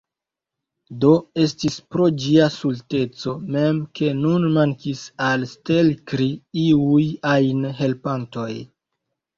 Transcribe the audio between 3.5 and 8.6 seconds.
mem ke nun mankis al Stelkri iuj ajn helpantoj.